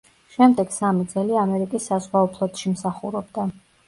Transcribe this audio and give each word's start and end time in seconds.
შემდეგ 0.35 0.71
სამი 0.75 1.03
წელი 1.11 1.35
ამერიკის 1.41 1.85
საზღვაო 1.89 2.31
ფლოტში 2.39 2.73
მსახურობდა. 2.73 3.47